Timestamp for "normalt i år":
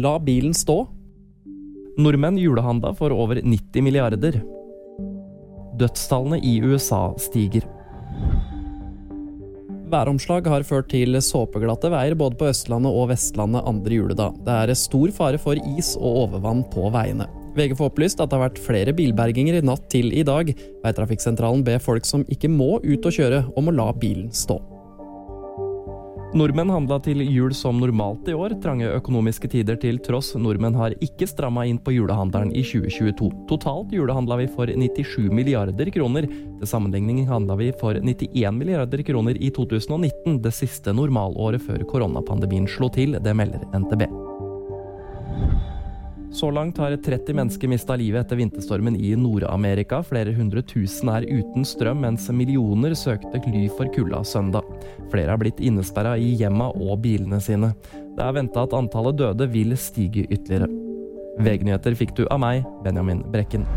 27.82-28.52